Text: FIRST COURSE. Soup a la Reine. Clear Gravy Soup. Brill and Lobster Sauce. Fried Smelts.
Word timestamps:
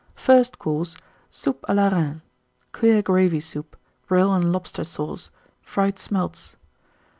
FIRST 0.15 0.57
COURSE. 0.57 0.97
Soup 1.29 1.63
a 1.69 1.75
la 1.75 1.89
Reine. 1.89 2.23
Clear 2.71 3.03
Gravy 3.03 3.39
Soup. 3.39 3.77
Brill 4.07 4.33
and 4.33 4.51
Lobster 4.51 4.83
Sauce. 4.83 5.29
Fried 5.61 5.99
Smelts. 5.99 6.55